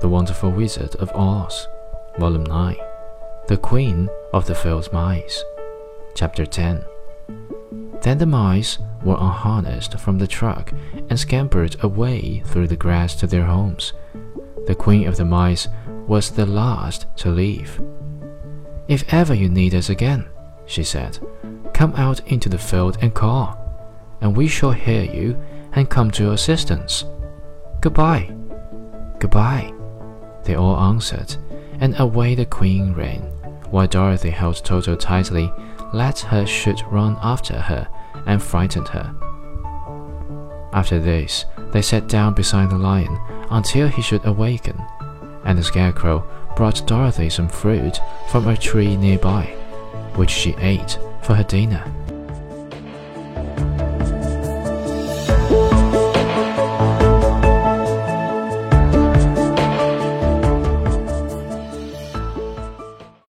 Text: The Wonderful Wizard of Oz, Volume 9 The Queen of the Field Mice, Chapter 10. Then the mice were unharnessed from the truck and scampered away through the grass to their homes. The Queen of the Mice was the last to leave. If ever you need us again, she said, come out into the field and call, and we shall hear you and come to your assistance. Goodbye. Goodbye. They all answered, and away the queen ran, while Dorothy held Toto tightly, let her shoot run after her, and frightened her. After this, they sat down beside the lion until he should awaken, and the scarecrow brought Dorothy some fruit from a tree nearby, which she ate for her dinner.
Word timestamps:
The 0.00 0.08
Wonderful 0.10 0.50
Wizard 0.50 0.94
of 0.96 1.10
Oz, 1.14 1.68
Volume 2.18 2.44
9 2.44 2.76
The 3.48 3.56
Queen 3.56 4.10
of 4.34 4.46
the 4.46 4.54
Field 4.54 4.92
Mice, 4.92 5.42
Chapter 6.14 6.44
10. 6.44 6.84
Then 8.02 8.18
the 8.18 8.26
mice 8.26 8.78
were 9.02 9.16
unharnessed 9.18 9.98
from 9.98 10.18
the 10.18 10.26
truck 10.26 10.70
and 11.08 11.18
scampered 11.18 11.76
away 11.82 12.42
through 12.44 12.66
the 12.66 12.76
grass 12.76 13.14
to 13.16 13.26
their 13.26 13.44
homes. 13.44 13.94
The 14.66 14.74
Queen 14.74 15.08
of 15.08 15.16
the 15.16 15.24
Mice 15.24 15.66
was 16.06 16.30
the 16.30 16.46
last 16.46 17.06
to 17.16 17.30
leave. 17.30 17.80
If 18.88 19.12
ever 19.14 19.32
you 19.32 19.48
need 19.48 19.74
us 19.74 19.88
again, 19.88 20.28
she 20.66 20.84
said, 20.84 21.18
come 21.72 21.94
out 21.94 22.20
into 22.30 22.50
the 22.50 22.58
field 22.58 22.98
and 23.00 23.14
call, 23.14 23.58
and 24.20 24.36
we 24.36 24.46
shall 24.46 24.72
hear 24.72 25.04
you 25.04 25.42
and 25.72 25.88
come 25.88 26.10
to 26.10 26.24
your 26.24 26.34
assistance. 26.34 27.04
Goodbye. 27.80 28.34
Goodbye. 29.18 29.75
They 30.46 30.54
all 30.54 30.78
answered, 30.78 31.36
and 31.80 31.98
away 31.98 32.36
the 32.36 32.46
queen 32.46 32.94
ran, 32.94 33.22
while 33.70 33.88
Dorothy 33.88 34.30
held 34.30 34.64
Toto 34.64 34.94
tightly, 34.94 35.52
let 35.92 36.20
her 36.20 36.46
shoot 36.46 36.80
run 36.88 37.18
after 37.20 37.58
her, 37.60 37.88
and 38.26 38.40
frightened 38.40 38.88
her. 38.88 39.12
After 40.72 41.00
this, 41.00 41.44
they 41.72 41.82
sat 41.82 42.06
down 42.06 42.34
beside 42.34 42.70
the 42.70 42.78
lion 42.78 43.18
until 43.50 43.88
he 43.88 44.02
should 44.02 44.24
awaken, 44.24 44.80
and 45.44 45.58
the 45.58 45.64
scarecrow 45.64 46.24
brought 46.54 46.86
Dorothy 46.86 47.28
some 47.28 47.48
fruit 47.48 48.00
from 48.28 48.46
a 48.46 48.56
tree 48.56 48.96
nearby, 48.96 49.46
which 50.14 50.30
she 50.30 50.54
ate 50.58 50.98
for 51.22 51.34
her 51.34 51.42
dinner. 51.44 51.84